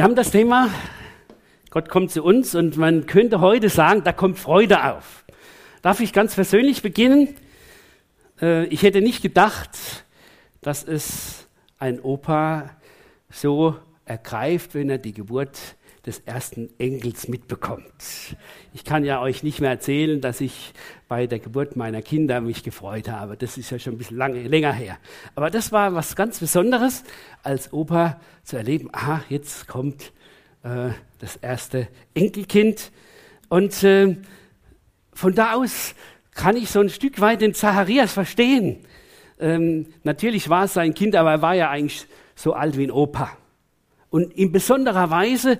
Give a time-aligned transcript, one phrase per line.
[0.00, 0.70] Wir haben das Thema,
[1.68, 5.26] Gott kommt zu uns und man könnte heute sagen, da kommt Freude auf.
[5.82, 7.36] Darf ich ganz persönlich beginnen?
[8.40, 9.68] Äh, ich hätte nicht gedacht,
[10.62, 11.46] dass es
[11.78, 12.70] ein Opa
[13.28, 13.76] so
[14.06, 15.58] ergreift, wenn er die Geburt
[16.06, 17.92] des ersten Enkels mitbekommt.
[18.72, 20.72] Ich kann ja euch nicht mehr erzählen, dass ich
[21.08, 23.36] bei der Geburt meiner Kinder mich gefreut habe.
[23.36, 24.98] Das ist ja schon ein bisschen lange, länger her.
[25.34, 27.04] Aber das war was ganz Besonderes,
[27.42, 30.12] als Opa zu erleben, aha, jetzt kommt
[30.62, 32.92] äh, das erste Enkelkind.
[33.48, 34.16] Und äh,
[35.12, 35.94] von da aus
[36.32, 38.86] kann ich so ein Stück weit den Zacharias verstehen.
[39.38, 42.90] Ähm, natürlich war es sein Kind, aber er war ja eigentlich so alt wie ein
[42.90, 43.36] Opa.
[44.10, 45.58] Und in besonderer Weise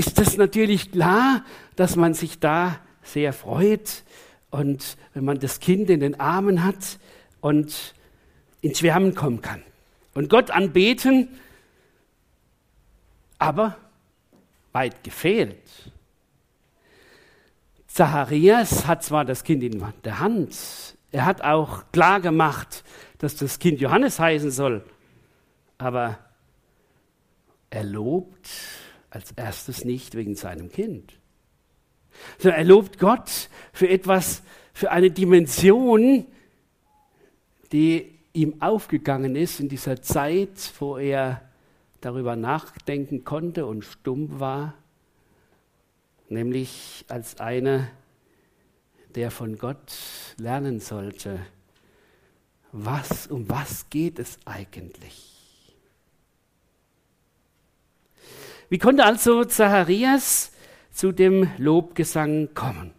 [0.00, 1.44] ist das natürlich klar,
[1.76, 4.02] dass man sich da sehr freut
[4.48, 6.98] und wenn man das Kind in den Armen hat
[7.42, 7.94] und
[8.62, 9.62] ins Schwärmen kommen kann.
[10.14, 11.28] Und Gott anbeten,
[13.38, 13.76] aber
[14.72, 15.68] weit gefehlt.
[17.86, 22.84] Zacharias hat zwar das Kind in der Hand, er hat auch klar gemacht,
[23.18, 24.82] dass das Kind Johannes heißen soll,
[25.76, 26.16] aber
[27.68, 28.48] er lobt
[29.10, 31.18] als erstes nicht wegen seinem Kind,
[32.38, 36.26] sondern er lobt Gott für etwas, für eine Dimension,
[37.72, 41.42] die ihm aufgegangen ist in dieser Zeit, wo er
[42.00, 44.74] darüber nachdenken konnte und stumm war,
[46.28, 47.88] nämlich als einer,
[49.14, 49.92] der von Gott
[50.38, 51.40] lernen sollte,
[52.72, 55.29] was, um was geht es eigentlich?
[58.70, 60.52] Wie konnte also Zacharias
[60.92, 62.92] zu dem Lobgesang kommen?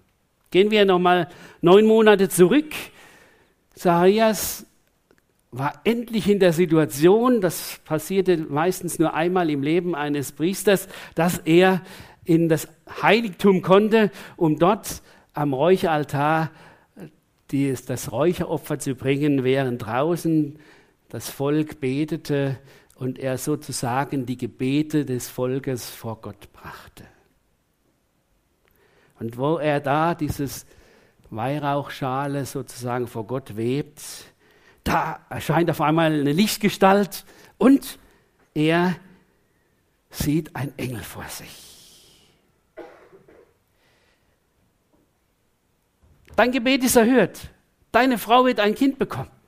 [0.51, 1.29] Gehen wir nochmal
[1.61, 2.73] neun Monate zurück.
[3.73, 4.65] Zacharias
[5.49, 11.37] war endlich in der Situation, das passierte meistens nur einmal im Leben eines Priesters, dass
[11.37, 11.81] er
[12.25, 12.67] in das
[13.01, 15.01] Heiligtum konnte, um dort
[15.33, 16.51] am Räucheraltar
[17.47, 20.59] das Räucheropfer zu bringen, während draußen
[21.07, 22.57] das Volk betete
[23.01, 27.03] und er sozusagen die Gebete des Volkes vor Gott brachte.
[29.19, 30.67] Und wo er da dieses
[31.31, 34.03] Weihrauchschale sozusagen vor Gott webt,
[34.83, 37.25] da erscheint auf einmal eine Lichtgestalt
[37.57, 37.97] und
[38.53, 38.95] er
[40.11, 42.29] sieht ein Engel vor sich.
[46.35, 47.49] Dein Gebet ist erhört.
[47.91, 49.40] Deine Frau wird ein Kind bekommen.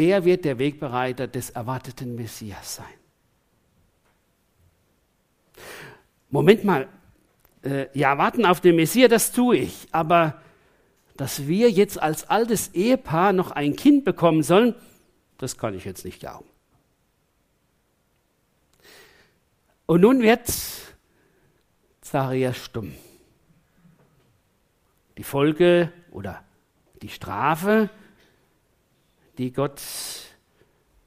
[0.00, 2.86] Er wird der Wegbereiter des erwarteten Messias sein.
[6.30, 6.88] Moment mal,
[7.62, 10.40] äh, ja, warten auf den Messias, das tue ich, aber
[11.18, 14.74] dass wir jetzt als altes Ehepaar noch ein Kind bekommen sollen,
[15.36, 16.48] das kann ich jetzt nicht glauben.
[19.84, 20.50] Und nun wird
[22.00, 22.94] Zacharias stumm.
[25.18, 26.42] Die Folge oder
[27.02, 27.90] die Strafe
[29.40, 29.80] die Gott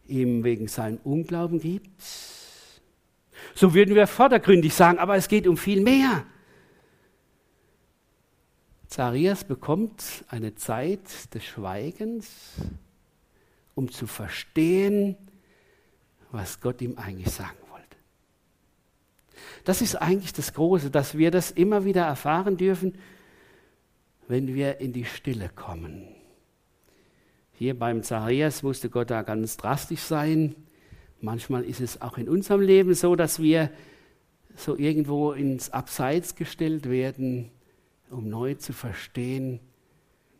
[0.07, 2.01] ihm wegen seinem Unglauben gibt.
[3.53, 6.25] So würden wir vordergründig sagen, aber es geht um viel mehr.
[8.87, 12.55] Zacharias bekommt eine Zeit des Schweigens,
[13.75, 15.15] um zu verstehen,
[16.31, 17.97] was Gott ihm eigentlich sagen wollte.
[19.63, 22.97] Das ist eigentlich das Große, dass wir das immer wieder erfahren dürfen,
[24.27, 26.22] wenn wir in die Stille kommen.
[27.63, 30.53] Hier beim Zacharias musste Gott da ganz drastisch sein.
[31.21, 33.71] Manchmal ist es auch in unserem Leben so, dass wir
[34.57, 37.51] so irgendwo ins Abseits gestellt werden,
[38.09, 39.61] um neu zu verstehen,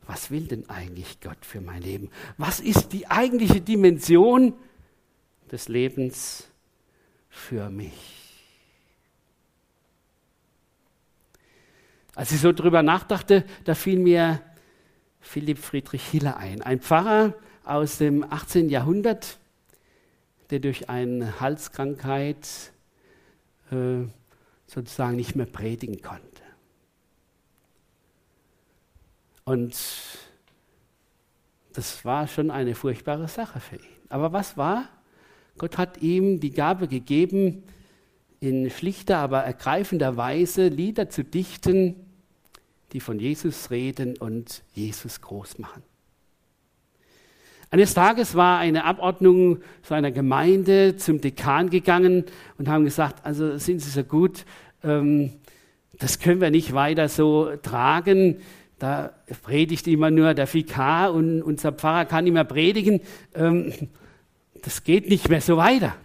[0.05, 2.09] was will denn eigentlich Gott für mein Leben?
[2.37, 4.53] Was ist die eigentliche Dimension
[5.49, 6.51] des Lebens
[7.29, 8.53] für mich?
[12.15, 14.41] Als ich so drüber nachdachte, da fiel mir
[15.23, 16.61] Philipp Friedrich Hiller ein.
[16.61, 18.69] Ein Pfarrer aus dem 18.
[18.69, 19.39] Jahrhundert,
[20.49, 22.71] der durch eine Halskrankheit
[23.71, 24.05] äh,
[24.67, 26.43] sozusagen nicht mehr predigen konnte.
[29.45, 29.75] Und
[31.73, 33.81] das war schon eine furchtbare Sache für ihn.
[34.09, 34.89] Aber was war?
[35.57, 37.63] Gott hat ihm die Gabe gegeben,
[38.39, 41.95] in schlichter, aber ergreifender Weise Lieder zu dichten,
[42.93, 45.83] die von Jesus reden und Jesus groß machen.
[47.71, 52.25] Eines Tages war eine Abordnung seiner Gemeinde zum Dekan gegangen
[52.59, 54.45] und haben gesagt, also sind Sie so gut,
[54.83, 55.33] ähm,
[55.99, 58.37] das können wir nicht weiter so tragen.
[58.77, 63.01] Da predigt immer nur der Vikar und unser Pfarrer kann immer predigen.
[63.33, 63.73] Ähm,
[64.61, 65.95] das geht nicht mehr so weiter.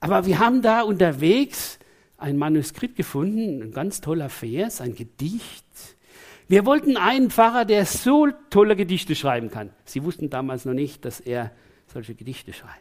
[0.00, 1.78] Aber wir haben da unterwegs
[2.24, 5.66] ein Manuskript gefunden, ein ganz toller Vers, ein Gedicht.
[6.48, 9.70] Wir wollten einen Pfarrer, der so tolle Gedichte schreiben kann.
[9.84, 11.52] Sie wussten damals noch nicht, dass er
[11.86, 12.80] solche Gedichte schreibt.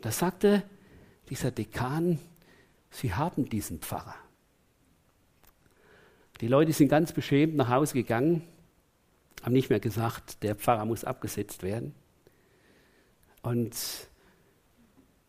[0.00, 0.62] Da sagte
[1.28, 2.20] dieser Dekan,
[2.90, 4.14] Sie haben diesen Pfarrer.
[6.40, 8.42] Die Leute sind ganz beschämt nach Hause gegangen,
[9.42, 11.96] haben nicht mehr gesagt, der Pfarrer muss abgesetzt werden.
[13.42, 13.74] Und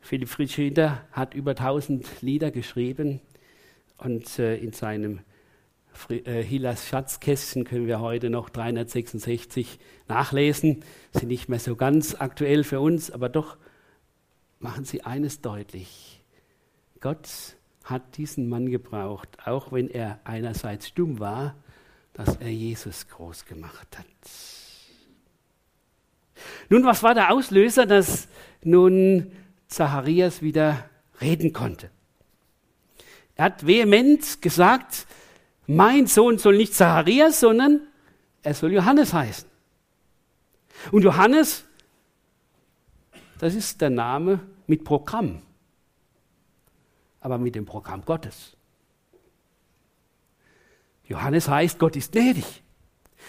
[0.03, 3.21] Philipp Friedschinter hat über 1000 Lieder geschrieben
[3.97, 5.21] und äh, in seinem
[6.09, 9.79] äh, Hillas Schatzkästchen können wir heute noch 366
[10.09, 10.83] nachlesen.
[11.13, 13.55] Sind nicht mehr so ganz aktuell für uns, aber doch
[14.59, 16.21] machen sie eines deutlich.
[16.99, 17.55] Gott
[17.85, 21.55] hat diesen Mann gebraucht, auch wenn er einerseits stumm war,
[22.11, 24.05] dass er Jesus groß gemacht hat.
[26.67, 28.27] Nun, was war der Auslöser, dass
[28.63, 29.31] nun
[29.73, 30.89] Zacharias wieder
[31.19, 31.89] reden konnte?
[33.35, 35.07] Er hat vehement gesagt,
[35.65, 37.81] mein Sohn soll nicht Zacharias, sondern
[38.43, 39.49] er soll Johannes heißen.
[40.91, 41.65] Und Johannes,
[43.39, 45.41] das ist der Name mit Programm,
[47.21, 48.55] aber mit dem Programm Gottes.
[51.05, 52.63] Johannes heißt, Gott ist gnädig.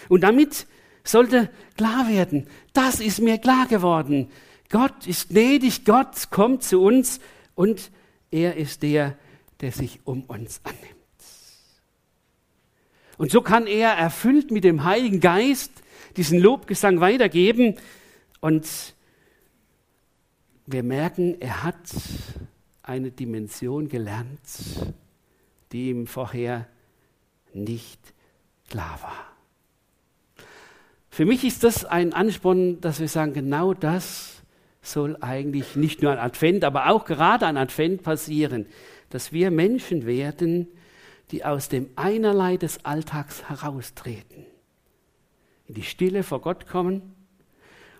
[0.09, 0.67] Und damit
[1.03, 4.29] sollte klar werden, das ist mir klar geworden.
[4.69, 7.19] Gott ist gnädig, Gott kommt zu uns
[7.53, 7.91] und
[8.31, 9.17] er ist der,
[9.61, 10.95] der sich um uns annimmt.
[13.17, 15.71] Und so kann er erfüllt mit dem Heiligen Geist
[16.17, 17.75] diesen Lobgesang weitergeben.
[18.41, 18.67] Und
[20.65, 21.77] wir merken, er hat
[22.83, 24.39] eine Dimension gelernt,
[25.71, 26.67] die ihm vorher
[27.53, 27.99] nicht
[28.69, 29.35] klar war.
[31.09, 34.34] Für mich ist das ein Ansporn, dass wir sagen, genau das
[34.85, 38.65] soll eigentlich nicht nur an Advent, aber auch gerade an Advent passieren,
[39.09, 40.67] dass wir Menschen werden,
[41.31, 44.45] die aus dem Einerlei des Alltags heraustreten,
[45.67, 47.15] in die Stille vor Gott kommen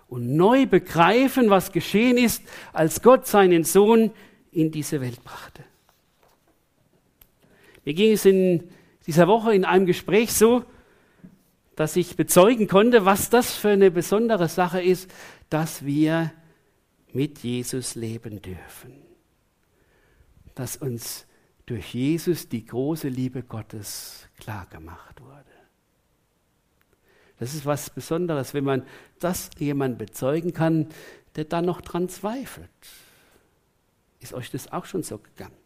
[0.08, 2.42] und neu begreifen, was geschehen ist,
[2.72, 4.12] als Gott seinen Sohn
[4.52, 5.64] in diese Welt brachte.
[7.84, 8.68] Mir ging es in
[9.06, 10.64] dieser Woche in einem Gespräch so,
[11.76, 15.10] dass ich bezeugen konnte, was das für eine besondere Sache ist,
[15.50, 16.32] dass wir
[17.16, 18.92] mit Jesus leben dürfen.
[20.54, 21.26] Dass uns
[21.64, 25.44] durch Jesus die große Liebe Gottes klargemacht wurde.
[27.38, 28.86] Das ist was Besonderes, wenn man
[29.18, 30.88] das jemand bezeugen kann,
[31.34, 32.70] der dann noch dran zweifelt.
[34.20, 35.56] Ist euch das auch schon so gegangen?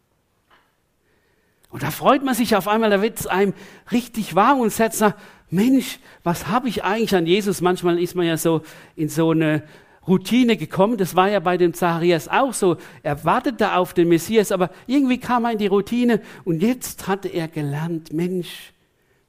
[1.69, 3.53] Und da freut man sich auf einmal, da wird es einem
[3.91, 5.15] richtig warm und nach,
[5.49, 7.61] Mensch, was habe ich eigentlich an Jesus?
[7.61, 8.61] Manchmal ist man ja so
[8.95, 9.63] in so eine
[10.07, 10.97] Routine gekommen.
[10.97, 12.77] Das war ja bei dem Zacharias auch so.
[13.03, 17.27] Er wartete auf den Messias, aber irgendwie kam er in die Routine und jetzt hatte
[17.27, 18.73] er gelernt, Mensch,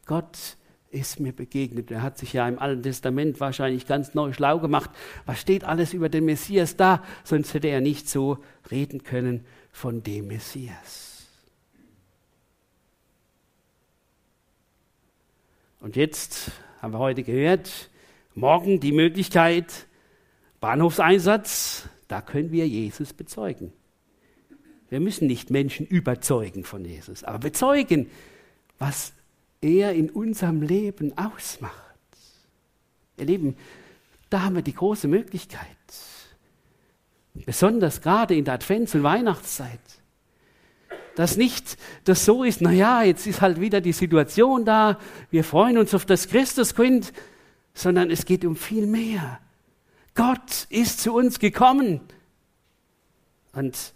[0.06, 0.56] Gott
[0.90, 1.90] ist mir begegnet.
[1.90, 4.90] Er hat sich ja im Alten Testament wahrscheinlich ganz neu schlau gemacht.
[5.24, 7.02] Was steht alles über den Messias da?
[7.24, 8.38] Sonst hätte er nicht so
[8.70, 11.26] reden können von dem Messias.
[15.80, 17.90] Und jetzt haben wir heute gehört,
[18.34, 19.86] morgen die Möglichkeit,
[20.62, 23.72] Bahnhofseinsatz, da können wir Jesus bezeugen.
[24.88, 28.08] Wir müssen nicht Menschen überzeugen von Jesus, aber bezeugen,
[28.78, 29.12] was
[29.60, 31.96] er in unserem Leben ausmacht.
[33.16, 33.56] Ihr Lieben,
[34.30, 35.66] da haben wir die große Möglichkeit,
[37.34, 39.80] besonders gerade in der Advents- und Weihnachtszeit,
[41.16, 45.00] dass nicht das so ist, naja, jetzt ist halt wieder die Situation da,
[45.32, 47.12] wir freuen uns auf das Christuskind,
[47.74, 49.40] sondern es geht um viel mehr.
[50.14, 52.00] Gott ist zu uns gekommen.
[53.52, 53.92] Und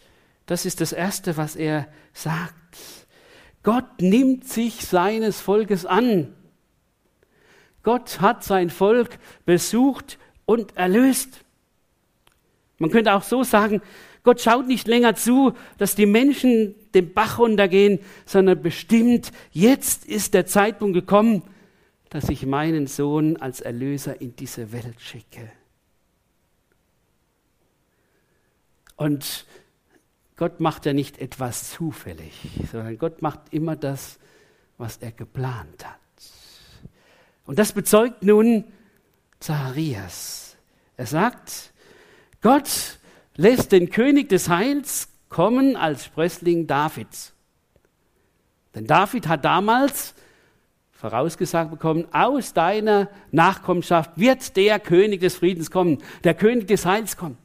[0.46, 2.54] das ist das Erste, was er sagt.
[3.62, 6.32] Gott nimmt sich seines Volkes an.
[7.82, 11.44] Gott hat sein Volk besucht und erlöst.
[12.78, 13.82] Man könnte auch so sagen,
[14.22, 20.34] Gott schaut nicht länger zu, dass die Menschen den Bach runtergehen, sondern bestimmt, jetzt ist
[20.34, 21.42] der Zeitpunkt gekommen,
[22.08, 25.52] dass ich meinen Sohn als Erlöser in diese Welt schicke.
[28.96, 29.46] Und
[30.36, 32.32] Gott macht ja nicht etwas zufällig,
[32.70, 34.18] sondern Gott macht immer das,
[34.78, 35.98] was er geplant hat.
[37.44, 38.64] Und das bezeugt nun
[39.40, 40.56] Zacharias.
[40.96, 41.72] Er sagt,
[42.42, 42.98] Gott
[43.36, 47.32] lässt den König des Heils kommen als Sprössling Davids.
[48.74, 50.14] Denn David hat damals
[50.92, 57.16] vorausgesagt bekommen, aus deiner Nachkommenschaft wird der König des Friedens kommen, der König des Heils
[57.16, 57.38] kommen.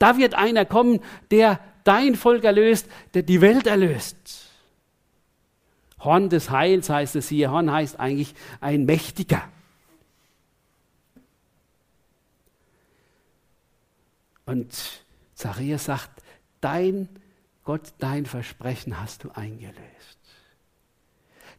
[0.00, 4.16] Da wird einer kommen, der dein Volk erlöst, der die Welt erlöst.
[6.00, 7.50] Horn des Heils heißt es hier.
[7.52, 9.46] Horn heißt eigentlich ein Mächtiger.
[14.46, 15.04] Und
[15.34, 16.22] Zacharias sagt,
[16.60, 17.08] dein
[17.64, 20.18] Gott, dein Versprechen hast du eingelöst.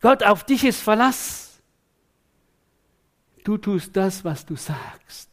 [0.02, 1.62] Gott, auf dich ist Verlass.
[3.44, 5.31] Du tust das, was du sagst.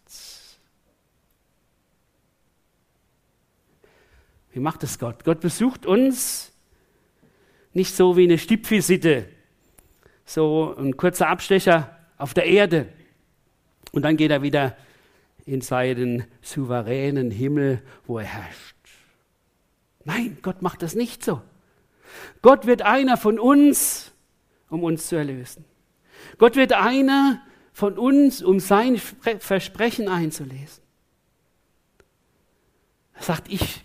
[4.59, 5.23] Wie macht es Gott?
[5.23, 6.53] Gott besucht uns
[7.75, 9.29] nicht so wie eine Stippvisite,
[10.25, 12.89] so ein kurzer Abstecher auf der Erde
[13.93, 14.77] und dann geht er wieder
[15.47, 18.75] in seinen souveränen Himmel, wo er herrscht.
[20.03, 21.41] Nein, Gott macht das nicht so.
[22.43, 24.11] Gott wird einer von uns,
[24.71, 25.65] um uns zu erlösen.
[26.37, 27.41] Gott wird einer
[27.73, 30.83] von uns, um sein Versprechen einzulesen.
[33.15, 33.85] Er sagt, ich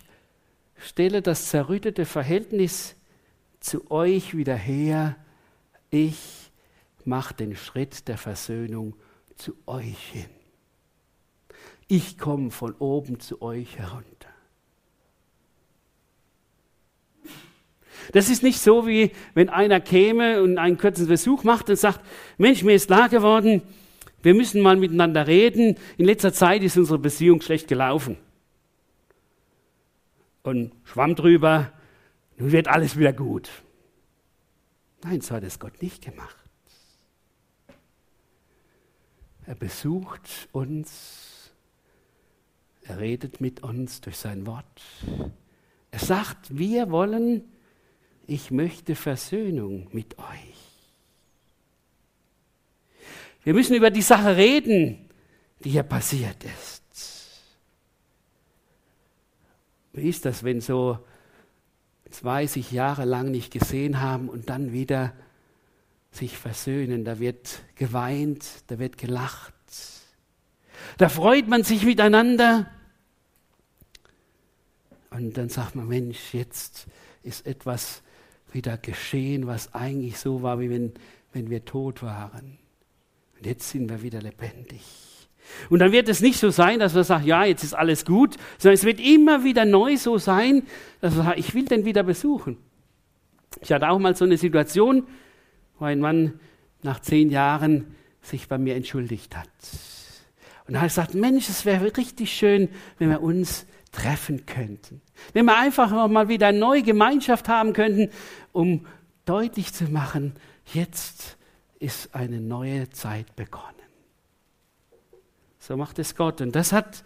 [0.84, 2.96] stelle das zerrüttete Verhältnis
[3.60, 5.16] zu euch wieder her.
[5.90, 6.50] Ich
[7.04, 8.94] mache den Schritt der Versöhnung
[9.36, 10.28] zu euch hin.
[11.88, 14.28] Ich komme von oben zu euch herunter.
[18.12, 22.04] Das ist nicht so, wie wenn einer käme und einen kurzen Besuch macht und sagt,
[22.36, 23.62] Mensch, mir ist klar geworden,
[24.22, 25.76] wir müssen mal miteinander reden.
[25.96, 28.18] In letzter Zeit ist unsere Beziehung schlecht gelaufen
[30.44, 31.72] und schwamm drüber,
[32.36, 33.50] nun wird alles wieder gut.
[35.02, 36.36] Nein, so hat es Gott nicht gemacht.
[39.46, 41.52] Er besucht uns,
[42.82, 44.82] er redet mit uns durch sein Wort.
[45.90, 47.44] Er sagt, wir wollen,
[48.26, 50.64] ich möchte Versöhnung mit euch.
[53.42, 55.10] Wir müssen über die Sache reden,
[55.62, 56.73] die hier passiert ist.
[59.94, 60.98] Wie ist das, wenn so
[62.10, 65.12] zwei sich Jahre lang nicht gesehen haben und dann wieder
[66.10, 67.04] sich versöhnen?
[67.04, 69.54] Da wird geweint, da wird gelacht.
[70.98, 72.68] Da freut man sich miteinander.
[75.10, 76.86] Und dann sagt man, Mensch, jetzt
[77.22, 78.02] ist etwas
[78.50, 80.92] wieder geschehen, was eigentlich so war, wie wenn,
[81.32, 82.58] wenn wir tot waren.
[83.36, 84.82] Und jetzt sind wir wieder lebendig.
[85.70, 88.36] Und dann wird es nicht so sein, dass man sagt, ja, jetzt ist alles gut,
[88.58, 90.64] sondern es wird immer wieder neu so sein,
[91.00, 92.58] dass man sagt, ich will den wieder besuchen.
[93.60, 95.06] Ich hatte auch mal so eine Situation,
[95.78, 96.40] wo ein Mann
[96.82, 99.48] nach zehn Jahren sich bei mir entschuldigt hat.
[100.66, 105.00] Und habe ich gesagt, Mensch, es wäre richtig schön, wenn wir uns treffen könnten.
[105.32, 108.10] Wenn wir einfach mal wieder eine neue Gemeinschaft haben könnten,
[108.52, 108.86] um
[109.24, 110.34] deutlich zu machen,
[110.72, 111.36] jetzt
[111.78, 113.83] ist eine neue Zeit begonnen.
[115.66, 116.42] So macht es Gott.
[116.42, 117.04] Und das hat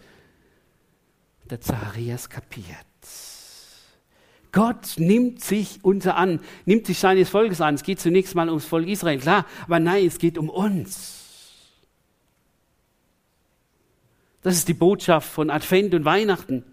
[1.49, 2.65] der Zacharias kapiert.
[4.51, 7.75] Gott nimmt sich unser an, nimmt sich seines Volkes an.
[7.75, 11.15] Es geht zunächst mal ums Volk Israel, klar, aber nein, es geht um uns.
[14.41, 16.65] Das ist die Botschaft von Advent und Weihnachten.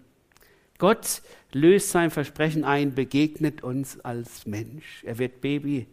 [0.79, 1.21] Gott
[1.53, 5.03] löst sein Versprechen ein, begegnet uns als Mensch.
[5.05, 5.87] Er wird Baby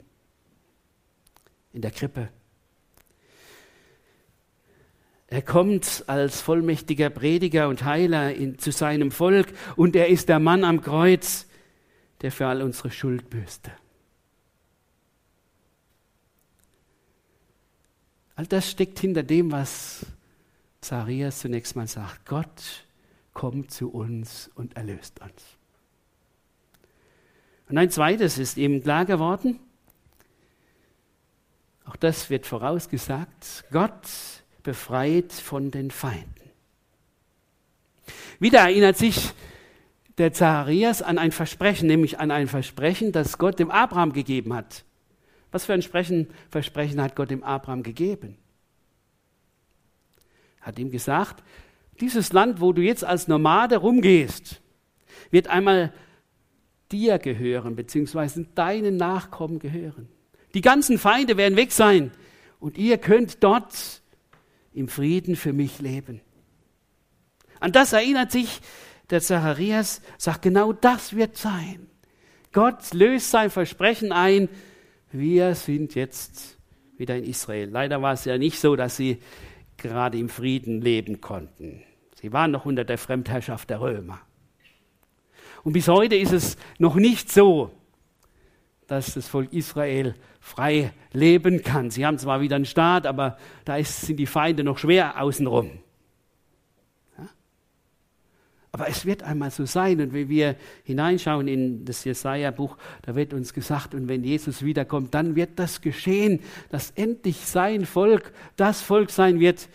[1.73, 2.31] in der Krippe.
[5.35, 10.39] Er kommt als vollmächtiger Prediger und Heiler in, zu seinem Volk und er ist der
[10.39, 11.49] Mann am Kreuz,
[12.21, 13.73] der für all unsere Schuld büßte.
[18.37, 20.07] All das steckt hinter dem, was
[20.81, 22.27] Zacharias zunächst mal sagt.
[22.27, 22.87] Gott
[23.33, 25.43] kommt zu uns und erlöst uns.
[27.69, 29.59] Und ein zweites ist ihm klar geworden,
[31.87, 36.51] auch das wird vorausgesagt, Gott befreit von den Feinden.
[38.41, 39.31] Wieder erinnert sich
[40.19, 44.85] der Zacharias an ein Versprechen, nämlich an ein Versprechen, das Gott dem Abraham gegeben hat.
[45.53, 45.83] Was für ein
[46.51, 48.37] Versprechen hat Gott dem Abraham gegeben?
[50.61, 51.45] Hat ihm gesagt,
[52.01, 54.61] dieses Land, wo du jetzt als Nomade rumgehst,
[55.31, 55.93] wird einmal
[56.91, 60.09] dir gehören, beziehungsweise deinen Nachkommen gehören.
[60.55, 62.13] Die ganzen Feinde werden weg sein
[62.61, 64.03] und ihr könnt dort
[64.75, 66.21] im Frieden für mich leben.
[67.61, 68.61] An das erinnert sich
[69.11, 71.87] der Zacharias, sagt, genau das wird sein.
[72.53, 74.49] Gott löst sein Versprechen ein,
[75.13, 76.59] wir sind jetzt
[76.97, 77.69] wieder in Israel.
[77.69, 79.19] Leider war es ja nicht so, dass sie
[79.77, 81.83] gerade im Frieden leben konnten.
[82.21, 84.21] Sie waren noch unter der Fremdherrschaft der Römer.
[85.63, 87.71] Und bis heute ist es noch nicht so,
[88.87, 91.91] dass das Volk Israel frei leben kann.
[91.91, 95.71] Sie haben zwar wieder einen Staat, aber da ist, sind die Feinde noch schwer außenrum.
[97.17, 97.29] Ja?
[98.73, 100.01] Aber es wird einmal so sein.
[100.01, 105.15] Und wenn wir hineinschauen in das Jesaja-Buch, da wird uns gesagt, und wenn Jesus wiederkommt,
[105.15, 109.69] dann wird das geschehen, dass endlich sein Volk das Volk sein wird,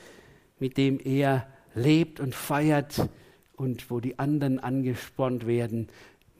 [0.59, 3.09] mit dem er lebt und feiert
[3.55, 5.89] und wo die anderen angespornt werden,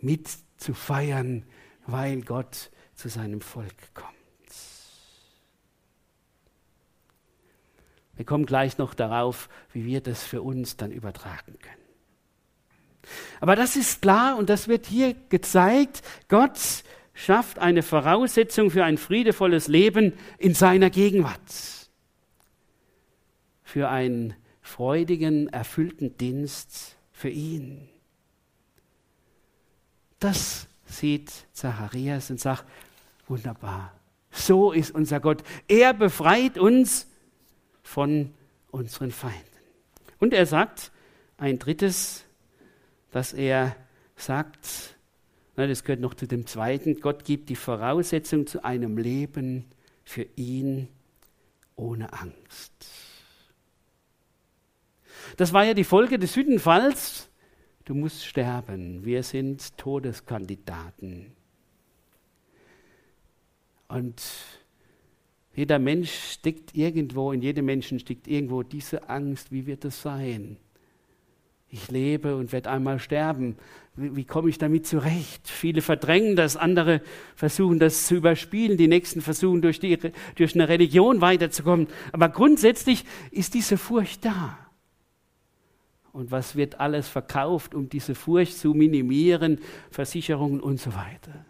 [0.02, 1.44] mit zu feiern,
[1.92, 4.16] weil Gott zu seinem Volk kommt.
[8.16, 11.80] Wir kommen gleich noch darauf, wie wir das für uns dann übertragen können.
[13.40, 16.02] Aber das ist klar und das wird hier gezeigt.
[16.28, 16.60] Gott
[17.14, 21.90] schafft eine Voraussetzung für ein friedevolles Leben in seiner Gegenwart.
[23.64, 27.88] Für einen freudigen, erfüllten Dienst für ihn.
[30.20, 32.66] Das sieht Zacharias und sagt,
[33.28, 33.94] wunderbar,
[34.32, 35.44] so ist unser Gott.
[35.68, 37.08] Er befreit uns
[37.84, 38.34] von
[38.72, 39.40] unseren Feinden.
[40.20, 40.92] Und er sagt
[41.38, 42.26] ein drittes,
[43.12, 43.76] dass er
[44.16, 44.96] sagt,
[45.56, 49.66] das gehört noch zu dem zweiten, Gott gibt die Voraussetzung zu einem Leben
[50.04, 50.88] für ihn
[51.76, 52.72] ohne Angst.
[55.38, 57.29] Das war ja die Folge des Sündenfalls
[57.90, 61.32] du musst sterben, wir sind Todeskandidaten.
[63.88, 64.22] Und
[65.56, 70.58] jeder Mensch steckt irgendwo, in jedem Menschen steckt irgendwo diese Angst, wie wird es sein?
[71.72, 73.56] Ich lebe und werde einmal sterben.
[73.96, 75.48] Wie, wie komme ich damit zurecht?
[75.48, 77.02] Viele verdrängen das, andere
[77.36, 79.98] versuchen das zu überspielen, die nächsten versuchen durch, die,
[80.36, 81.88] durch eine Religion weiterzukommen.
[82.12, 84.69] Aber grundsätzlich ist diese Furcht da.
[86.20, 91.46] Und was wird alles verkauft, um diese Furcht zu minimieren, Versicherungen und so weiter.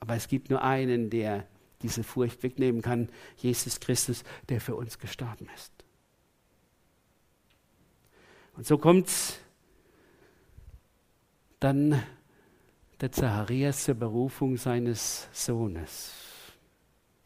[0.00, 1.46] Aber es gibt nur einen, der
[1.80, 3.08] diese Furcht wegnehmen kann,
[3.38, 5.72] Jesus Christus, der für uns gestorben ist.
[8.54, 9.10] Und so kommt
[11.58, 12.02] dann
[13.00, 16.25] der Zacharias zur Berufung seines Sohnes.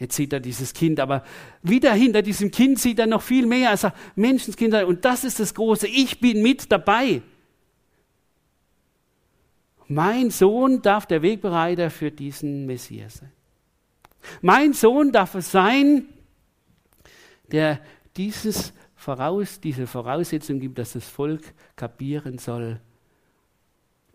[0.01, 1.23] Jetzt sieht er dieses Kind, aber
[1.63, 3.69] wieder hinter diesem Kind sieht er noch viel mehr.
[3.69, 7.21] Er sagt, Menschenskinder, und das ist das Große, ich bin mit dabei.
[9.89, 13.33] Mein Sohn darf der Wegbereiter für diesen Messias sein.
[14.41, 16.07] Mein Sohn darf es sein,
[17.53, 17.81] der
[18.17, 21.43] dieses Voraus, diese Voraussetzung gibt, dass das Volk
[21.77, 22.81] kapieren soll,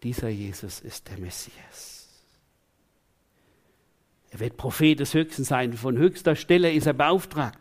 [0.01, 1.94] dieser Jesus ist der Messias.
[4.35, 5.71] Er wird Prophet des Höchsten sein.
[5.71, 7.57] Von höchster Stelle ist er beauftragt.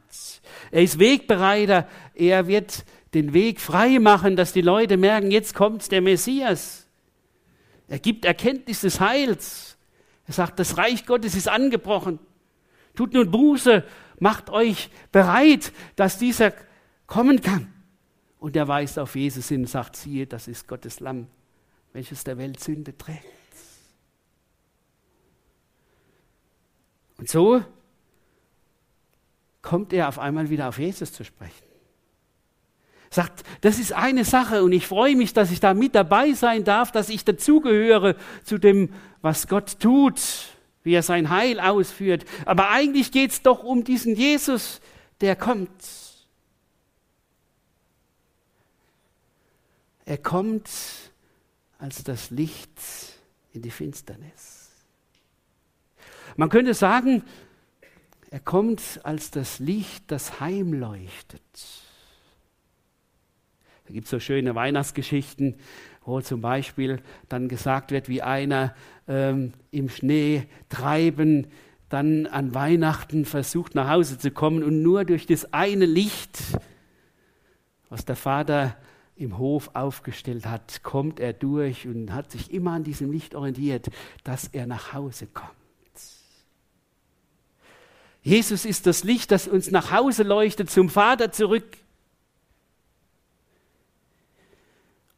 [0.72, 1.87] Er ist Wegbereiter.
[2.16, 2.84] Er wird
[3.14, 6.88] den Weg frei machen, dass die Leute merken, jetzt kommt der Messias.
[7.87, 9.76] Er gibt Erkenntnis des Heils.
[10.26, 12.18] Er sagt, das Reich Gottes ist angebrochen.
[12.96, 13.84] Tut nun Buße,
[14.18, 16.52] macht euch bereit, dass dieser
[17.06, 17.72] kommen kann.
[18.40, 21.28] Und er weist auf Jesus hin und sagt, siehe, das ist Gottes Lamm,
[21.92, 23.43] welches der Welt Sünde trägt.
[27.24, 27.64] Und so
[29.62, 31.64] kommt er auf einmal wieder auf Jesus zu sprechen.
[33.08, 36.64] Sagt, das ist eine Sache und ich freue mich, dass ich da mit dabei sein
[36.64, 40.20] darf, dass ich dazugehöre zu dem, was Gott tut,
[40.82, 42.26] wie er sein Heil ausführt.
[42.44, 44.82] Aber eigentlich geht es doch um diesen Jesus,
[45.22, 45.70] der kommt.
[50.04, 50.68] Er kommt
[51.78, 52.78] als das Licht
[53.54, 54.63] in die Finsternis.
[56.37, 57.23] Man könnte sagen,
[58.31, 61.40] er kommt als das Licht, das heimleuchtet.
[63.87, 65.57] Da gibt es so schöne Weihnachtsgeschichten,
[66.05, 68.75] wo zum Beispiel dann gesagt wird, wie einer
[69.07, 71.47] ähm, im Schnee treiben,
[71.88, 76.38] dann an Weihnachten versucht nach Hause zu kommen und nur durch das eine Licht,
[77.88, 78.77] was der Vater
[79.14, 83.90] im Hof aufgestellt hat, kommt er durch und hat sich immer an diesem Licht orientiert,
[84.25, 85.63] dass er nach Hause kommt.
[88.24, 91.76] Jesus ist das Licht, das uns nach Hause leuchtet, zum Vater zurück.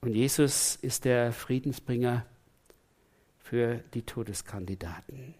[0.01, 2.27] Und Jesus ist der Friedensbringer
[3.39, 5.35] für die Todeskandidaten.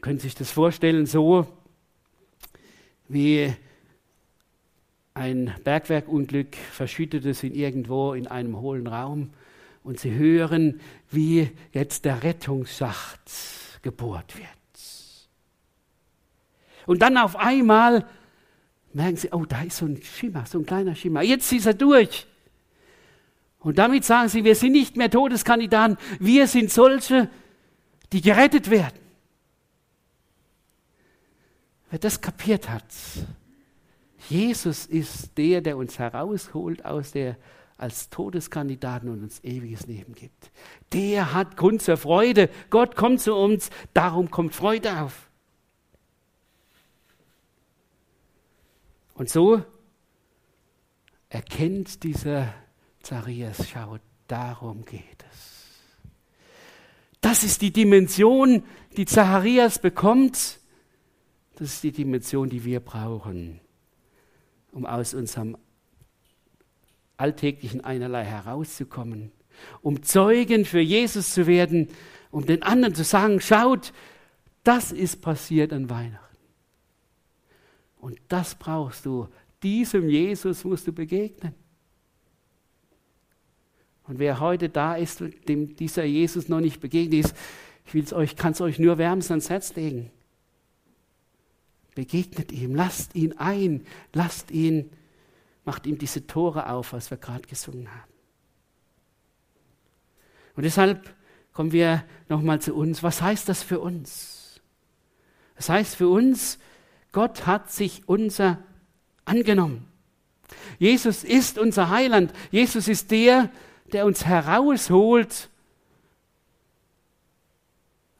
[0.00, 1.48] Können Sie sich das vorstellen, so
[3.08, 3.52] wie
[5.14, 9.30] ein Bergwerkunglück verschüttet es ihn irgendwo in einem hohlen Raum
[9.82, 14.48] und Sie hören, wie jetzt der Rettungsschacht gebohrt wird.
[16.86, 18.06] Und dann auf einmal
[18.92, 21.22] merken sie, oh, da ist so ein Schimmer, so ein kleiner Schimmer.
[21.22, 22.26] Jetzt ist er durch.
[23.60, 27.30] Und damit sagen sie, wir sind nicht mehr Todeskandidaten, wir sind solche,
[28.12, 28.98] die gerettet werden.
[31.90, 32.84] Wer das kapiert hat,
[34.28, 37.36] Jesus ist der, der uns herausholt aus der
[37.76, 40.50] als Todeskandidaten und uns ewiges Leben gibt.
[40.92, 42.48] Der hat Grund zur Freude.
[42.70, 45.28] Gott kommt zu uns, darum kommt Freude auf.
[49.14, 49.62] Und so
[51.28, 52.52] erkennt dieser
[53.02, 55.54] Zacharias, schau, darum geht es.
[57.20, 58.62] Das ist die Dimension,
[58.96, 60.60] die Zacharias bekommt.
[61.56, 63.60] Das ist die Dimension, die wir brauchen,
[64.72, 65.56] um aus unserem
[67.16, 69.32] alltäglichen Einerlei herauszukommen,
[69.82, 71.88] um Zeugen für Jesus zu werden,
[72.30, 73.92] um den anderen zu sagen, schaut,
[74.64, 76.24] das ist passiert an Weihnachten.
[77.98, 79.28] Und das brauchst du.
[79.62, 81.54] Diesem Jesus musst du begegnen.
[84.06, 87.36] Und wer heute da ist, dem dieser Jesus noch nicht begegnet ist,
[87.86, 90.10] ich euch, kann es euch nur wärmstens ans Herz legen.
[91.94, 94.90] Begegnet ihm, lasst ihn ein, lasst ihn
[95.64, 98.12] macht ihm diese Tore auf, was wir gerade gesungen haben.
[100.56, 101.14] Und deshalb
[101.52, 103.02] kommen wir nochmal zu uns.
[103.02, 104.60] Was heißt das für uns?
[105.56, 106.58] Das heißt für uns,
[107.12, 108.58] Gott hat sich unser
[109.24, 109.88] angenommen.
[110.78, 112.32] Jesus ist unser Heiland.
[112.50, 113.50] Jesus ist der,
[113.92, 115.48] der uns herausholt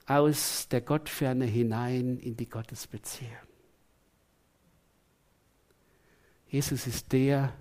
[0.07, 3.30] aus der Gottferne hinein in die Gottesbeziehung.
[6.55, 7.53] Jesus ist der,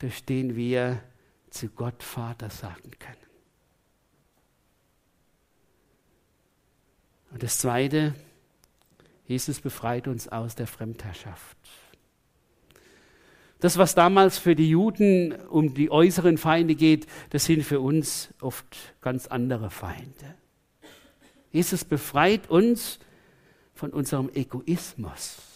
[0.00, 1.00] durch den wir
[1.50, 3.16] zu Gott Vater sagen können.
[7.30, 8.16] Und das Zweite,
[9.28, 11.56] Jesus befreit uns aus der Fremdherrschaft.
[13.60, 18.34] Das, was damals für die Juden um die äußeren Feinde geht, das sind für uns
[18.40, 20.34] oft ganz andere Feinde.
[21.52, 22.98] Jesus befreit uns
[23.74, 25.51] von unserem Egoismus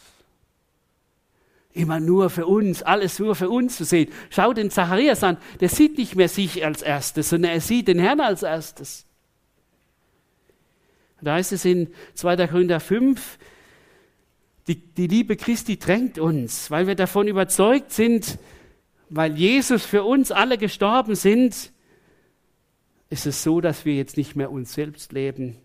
[1.77, 4.11] immer nur für uns, alles nur für uns zu sehen.
[4.31, 7.99] Schau den Zacharias an, der sieht nicht mehr sich als erstes, sondern er sieht den
[7.99, 9.07] Herrn als erstes.
[11.21, 12.47] Da heißt es in 2.
[12.47, 13.39] Korinther 5,
[14.69, 18.39] die, die Liebe Christi drängt uns, weil wir davon überzeugt sind,
[19.09, 21.73] weil Jesus für uns alle gestorben sind,
[23.09, 25.57] ist es so, dass wir jetzt nicht mehr uns selbst leben,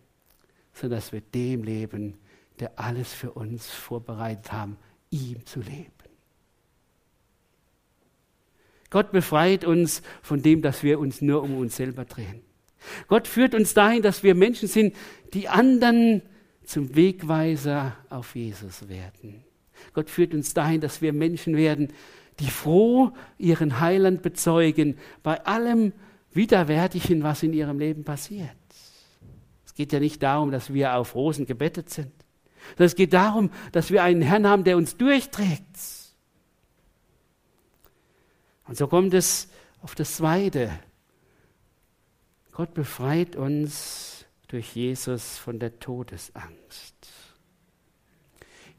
[0.73, 2.17] sondern dass wir dem leben,
[2.59, 4.77] der alles für uns vorbereitet haben,
[5.09, 5.91] ihm zu leben.
[8.91, 12.41] Gott befreit uns von dem, dass wir uns nur um uns selber drehen.
[13.07, 14.95] Gott führt uns dahin, dass wir Menschen sind,
[15.33, 16.21] die anderen
[16.63, 19.43] zum Wegweiser auf Jesus werden.
[19.93, 21.93] Gott führt uns dahin, dass wir Menschen werden,
[22.39, 25.93] die froh ihren Heiland bezeugen bei allem
[26.33, 28.49] Widerwärtigen, was in ihrem Leben passiert.
[29.65, 32.11] Es geht ja nicht darum, dass wir auf Rosen gebettet sind,
[32.69, 35.77] sondern es geht darum, dass wir einen Herrn haben, der uns durchträgt
[38.71, 39.49] und so kommt es
[39.81, 40.71] auf das Zweite.
[42.53, 46.95] Gott befreit uns durch Jesus von der Todesangst.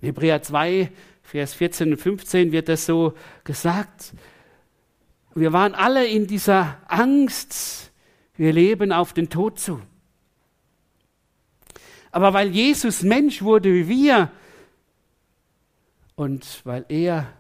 [0.01, 0.91] In Hebräer 2,
[1.23, 3.13] Vers 14 und 15 wird das so
[3.45, 4.15] gesagt.
[5.35, 7.93] Wir waren alle in dieser Angst.
[8.35, 9.79] Wir leben auf den Tod zu.
[12.13, 14.33] Aber weil Jesus Mensch wurde wie wir
[16.15, 17.31] und weil er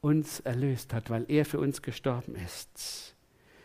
[0.00, 3.14] uns erlöst hat, weil er für uns gestorben ist.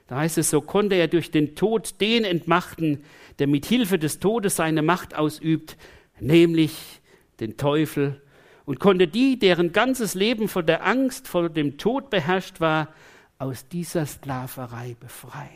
[0.08, 3.04] Da heißt es, so konnte er durch den Tod den entmachten,
[3.40, 5.78] der mit Hilfe des Todes seine Macht ausübt,
[6.20, 7.02] nämlich
[7.40, 8.22] den Teufel,
[8.66, 12.94] und konnte die, deren ganzes Leben von der Angst vor dem Tod beherrscht war,
[13.38, 15.50] aus dieser Sklaverei befreien.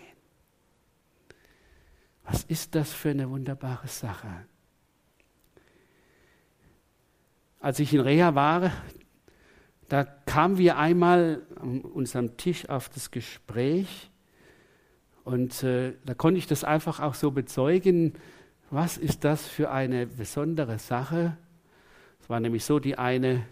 [2.25, 4.45] Was ist das für eine wunderbare Sache?
[7.61, 8.71] Als ich in Reha war,
[9.89, 14.09] da kamen wir einmal an unserem Tisch auf das Gespräch
[15.23, 18.13] und äh, da konnte ich das einfach auch so bezeugen,
[18.69, 21.37] was ist das für eine besondere Sache.
[22.21, 23.45] Es war nämlich so, die eine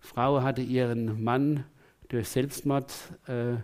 [0.00, 1.64] Frau hatte ihren Mann
[2.08, 2.92] durch Selbstmord
[3.26, 3.54] äh,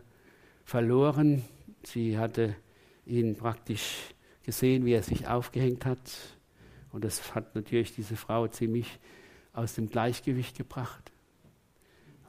[0.64, 1.44] verloren.
[1.85, 2.57] Sie hatte
[3.05, 5.99] ihn praktisch gesehen, wie er sich aufgehängt hat.
[6.92, 8.99] Und das hat natürlich diese Frau ziemlich
[9.53, 11.12] aus dem Gleichgewicht gebracht.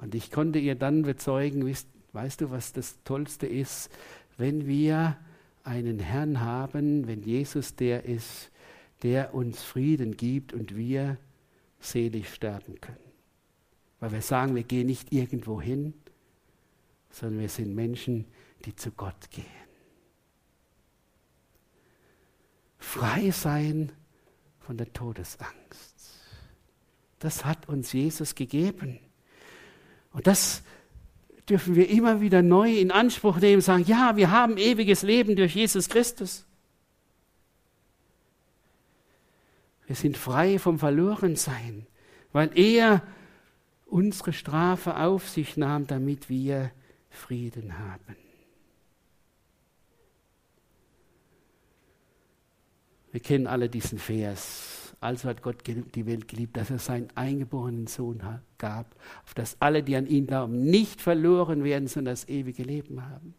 [0.02, 3.90] Und ich konnte ihr dann bezeugen, weißt, weißt du, was das Tollste ist,
[4.38, 5.18] wenn wir
[5.64, 8.52] einen Herrn haben, wenn Jesus der ist,
[9.04, 11.18] der uns Frieden gibt und wir
[11.80, 12.98] selig sterben können.
[14.00, 15.94] Weil wir sagen, wir gehen nicht irgendwo hin,
[17.12, 18.26] sondern wir sind Menschen,
[18.66, 19.46] die zu Gott gehen.
[22.80, 23.92] Frei sein
[24.60, 25.92] von der Todesangst.
[27.20, 29.00] Das hat uns Jesus gegeben.
[30.12, 30.64] Und das
[31.50, 35.56] dürfen wir immer wieder neu in Anspruch nehmen, sagen, ja, wir haben ewiges Leben durch
[35.56, 36.46] Jesus Christus.
[39.88, 41.86] Wir sind frei vom Verlorensein,
[42.32, 43.02] weil er
[43.86, 46.72] unsere Strafe auf sich nahm, damit wir
[47.10, 48.16] Frieden haben.
[53.12, 54.81] Wir kennen alle diesen Vers.
[55.02, 58.22] Also hat Gott die Welt geliebt, dass er seinen eingeborenen Sohn
[58.60, 63.04] gab, auf dass alle, die an ihn glauben, nicht verloren werden, sondern das ewige Leben
[63.04, 63.34] haben.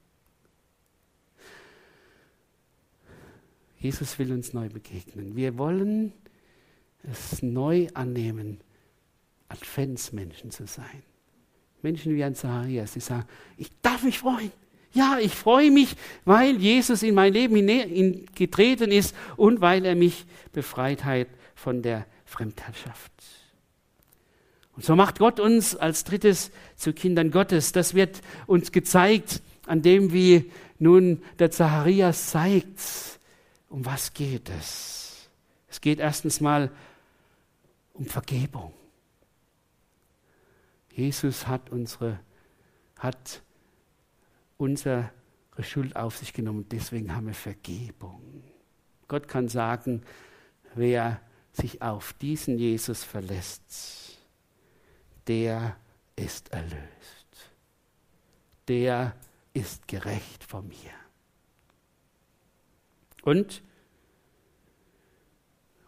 [3.78, 5.36] Jesus will uns neu begegnen.
[5.36, 6.12] Wir wollen
[7.04, 8.58] es neu annehmen,
[9.48, 11.04] Adventsmenschen zu sein.
[11.80, 14.50] Menschen wie ein Zacharias, die sagen, ich darf mich freuen.
[14.94, 15.94] Ja, ich freue mich,
[16.24, 21.28] weil Jesus in mein Leben getreten ist und weil er mich befreit hat
[21.62, 23.12] von der Fremdherrschaft.
[24.74, 27.70] Und so macht Gott uns als drittes zu Kindern Gottes.
[27.70, 32.80] Das wird uns gezeigt, an dem wie nun der Zacharias zeigt,
[33.68, 35.28] um was geht es.
[35.68, 36.72] Es geht erstens mal
[37.92, 38.72] um Vergebung.
[40.90, 42.18] Jesus hat unsere,
[42.98, 43.40] hat
[44.56, 45.10] unsere
[45.60, 48.42] Schuld auf sich genommen, deswegen haben wir Vergebung.
[49.06, 50.02] Gott kann sagen,
[50.74, 51.20] wer
[51.52, 54.18] sich auf diesen Jesus verlässt,
[55.26, 55.76] der
[56.16, 56.72] ist erlöst.
[58.68, 59.14] Der
[59.54, 60.74] ist gerecht vor mir.
[63.22, 63.62] Und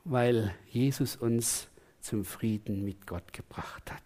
[0.05, 1.69] weil Jesus uns
[2.01, 4.03] zum Frieden mit Gott gebracht hat.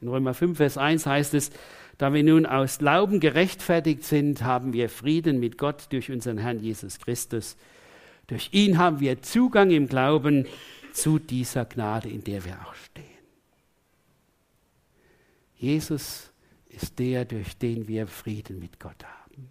[0.00, 1.50] In Römer 5, Vers 1 heißt es,
[1.98, 6.60] da wir nun aus Glauben gerechtfertigt sind, haben wir Frieden mit Gott durch unseren Herrn
[6.60, 7.56] Jesus Christus.
[8.30, 10.46] Durch ihn haben wir Zugang im Glauben
[10.92, 13.04] zu dieser Gnade, in der wir auch stehen.
[15.56, 16.30] Jesus
[16.68, 19.48] ist der, durch den wir Frieden mit Gott haben.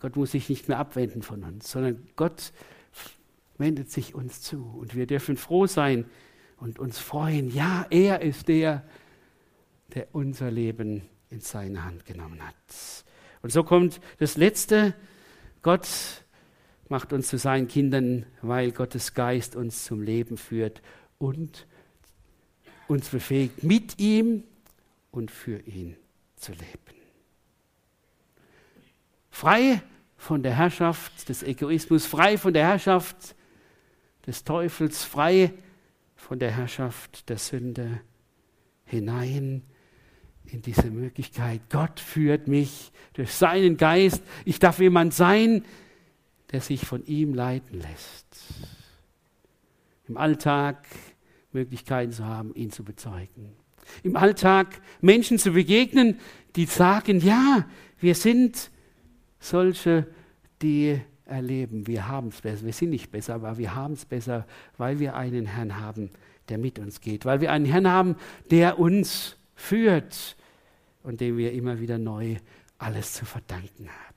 [0.00, 2.52] Gott muss sich nicht mehr abwenden von uns, sondern Gott
[3.58, 4.64] wendet sich uns zu.
[4.64, 6.06] Und wir dürfen froh sein
[6.56, 7.54] und uns freuen.
[7.54, 8.82] Ja, er ist der,
[9.94, 12.56] der unser Leben in seine Hand genommen hat.
[13.40, 14.94] Und so kommt das Letzte.
[15.62, 15.86] Gott
[16.90, 20.82] macht uns zu seinen Kindern, weil Gottes Geist uns zum Leben führt
[21.18, 21.66] und
[22.88, 24.42] uns befähigt, mit ihm
[25.12, 25.96] und für ihn
[26.36, 27.00] zu leben.
[29.30, 29.80] Frei
[30.16, 33.36] von der Herrschaft des Egoismus, frei von der Herrschaft
[34.26, 35.52] des Teufels, frei
[36.16, 38.00] von der Herrschaft der Sünde
[38.84, 39.62] hinein
[40.44, 41.62] in diese Möglichkeit.
[41.70, 44.22] Gott führt mich durch seinen Geist.
[44.44, 45.64] Ich darf jemand sein,
[46.52, 48.44] der sich von ihm leiten lässt.
[50.08, 50.84] Im Alltag
[51.52, 53.52] Möglichkeiten zu haben, ihn zu bezeugen.
[54.02, 56.18] Im Alltag Menschen zu begegnen,
[56.56, 57.66] die sagen, ja,
[57.98, 58.70] wir sind
[59.38, 60.06] solche,
[60.62, 62.64] die erleben, wir haben es besser.
[62.64, 66.10] Wir sind nicht besser, aber wir haben es besser, weil wir einen Herrn haben,
[66.48, 68.16] der mit uns geht, weil wir einen Herrn haben,
[68.50, 70.36] der uns führt
[71.02, 72.36] und dem wir immer wieder neu
[72.78, 74.09] alles zu verdanken haben.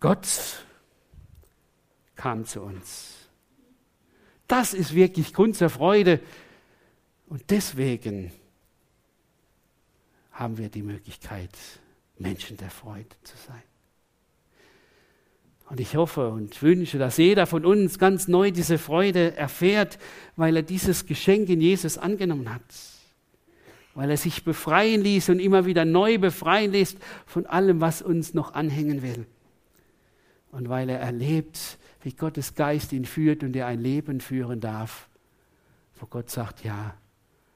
[0.00, 0.26] Gott
[2.16, 3.28] kam zu uns.
[4.48, 6.20] Das ist wirklich Grund zur Freude.
[7.26, 8.32] Und deswegen
[10.32, 11.56] haben wir die Möglichkeit,
[12.18, 13.62] Menschen der Freude zu sein.
[15.68, 19.98] Und ich hoffe und wünsche, dass jeder von uns ganz neu diese Freude erfährt,
[20.34, 22.64] weil er dieses Geschenk in Jesus angenommen hat.
[23.94, 28.34] Weil er sich befreien ließ und immer wieder neu befreien lässt von allem, was uns
[28.34, 29.26] noch anhängen will.
[30.50, 35.08] Und weil er erlebt, wie Gottes Geist ihn führt und er ein Leben führen darf,
[35.96, 36.94] wo Gott sagt, ja,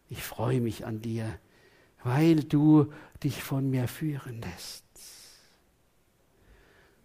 [0.09, 1.39] ich freue mich an dir,
[2.03, 4.85] weil du dich von mir führen lässt.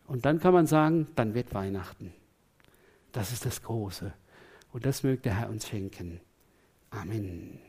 [0.06, 2.14] Und dann kann man sagen, dann wird Weihnachten.
[3.12, 4.14] Das ist das Große.
[4.72, 6.20] Und das möge der Herr uns schenken.
[6.90, 7.69] Amen.